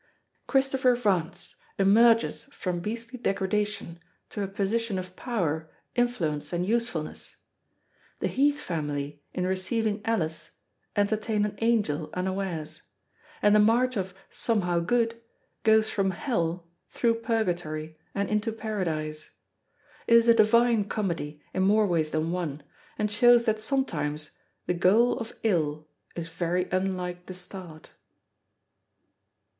[0.47, 3.99] Christopher Vance emerges from beastly degradation
[4.31, 7.35] to a position of power, influence, and usefulness;
[8.17, 10.49] the Heath family, in receiving Alice,
[10.95, 12.81] entertain an angel unawares;
[13.43, 15.21] and the march of Somehow Good
[15.61, 19.35] goes from hell, through purgatory, and into paradise.
[20.07, 22.63] It is a divine comedy, in more ways than one;
[22.97, 24.31] and shows that sometimes
[24.65, 27.91] the goal of ill is very unlike the start.